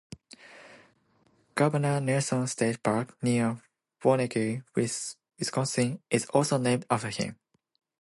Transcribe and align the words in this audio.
Governor 1.53 1.99
Nelson 2.01 2.47
State 2.47 2.81
Park 2.81 3.15
near 3.21 3.61
Waunakee, 4.01 4.63
Wisconsin, 5.37 6.01
is 6.09 6.25
also 6.25 6.57
named 6.57 6.87
after 6.89 7.09
him. 7.09 7.35